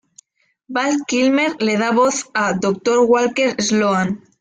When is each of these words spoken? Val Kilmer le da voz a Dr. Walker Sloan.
Val 0.77 0.97
Kilmer 1.11 1.55
le 1.67 1.77
da 1.83 1.91
voz 1.99 2.25
a 2.33 2.49
Dr. 2.59 3.07
Walker 3.15 3.51
Sloan. 3.67 4.17